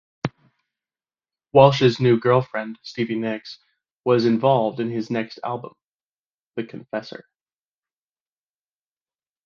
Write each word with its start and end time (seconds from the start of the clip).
Walsh's 1.53 1.99
new 1.99 2.19
girlfriend 2.19 2.79
Stevie 2.81 3.13
Nicks 3.19 3.59
was 4.03 4.25
involved 4.25 4.79
in 4.79 4.89
his 4.89 5.11
next 5.11 5.37
album, 5.43 5.75
"The 6.55 6.63
Confessor". 6.63 7.25